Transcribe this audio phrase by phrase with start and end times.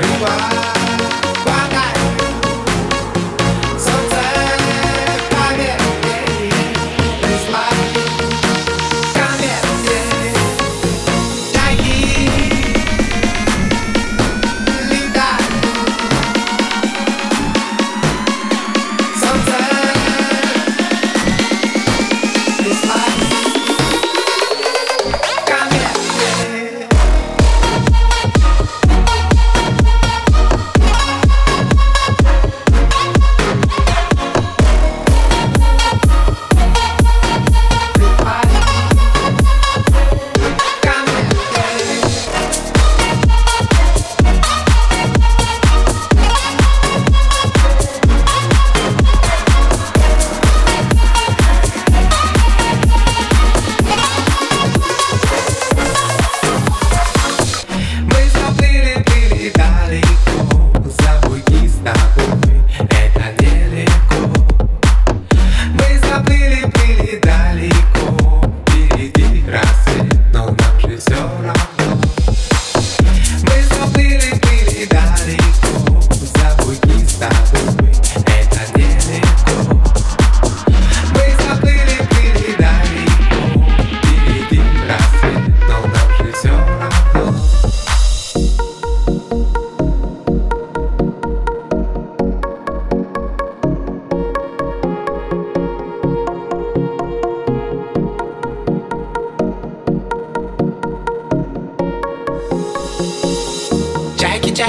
[0.00, 0.57] Goodbye.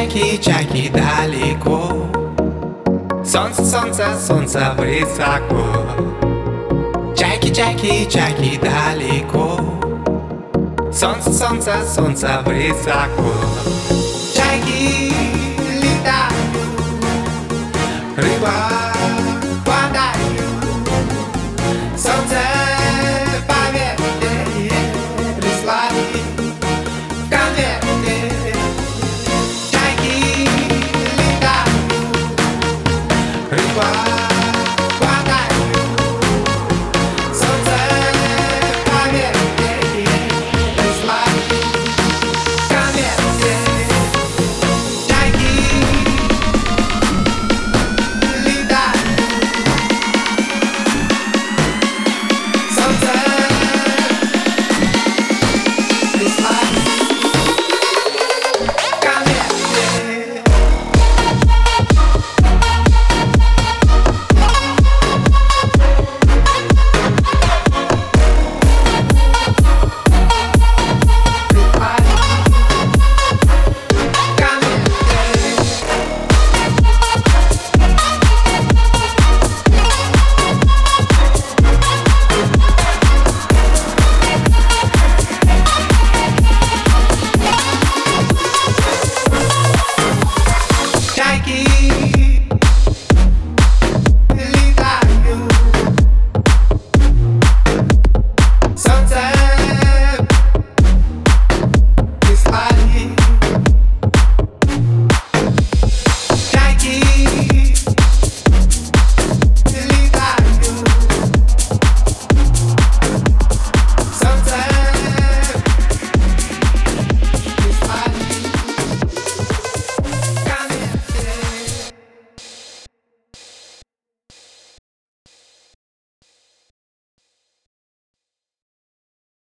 [0.08, 2.08] Чайки далеко.
[3.26, 5.64] Солнце, солнце, солнце высоко.
[7.16, 9.60] Чайки, чайки, чайки далеко.
[10.94, 13.34] Солнце, солнце, солнце высоко.
[14.34, 15.29] Чайки